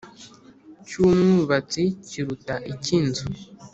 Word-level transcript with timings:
Cy 0.87 0.95
umwubatsi 1.05 1.83
kiruta 2.09 2.55
icy 2.71 2.91
inzu 2.97 3.27